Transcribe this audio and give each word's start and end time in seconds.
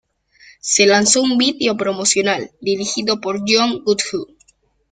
Se 0.61 0.87
lanzó 0.87 1.21
un 1.21 1.37
vídeo 1.37 1.77
promocional, 1.77 2.49
dirigido 2.59 3.21
por 3.21 3.41
John 3.47 3.83
Goodhue. 3.83 4.33